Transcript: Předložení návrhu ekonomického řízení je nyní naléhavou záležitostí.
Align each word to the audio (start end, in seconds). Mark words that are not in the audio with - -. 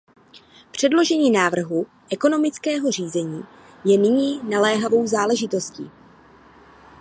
Předložení 0.71 1.31
návrhu 1.31 1.85
ekonomického 2.11 2.91
řízení 2.91 3.43
je 3.85 3.97
nyní 3.97 4.41
naléhavou 4.43 5.07
záležitostí. 5.07 5.89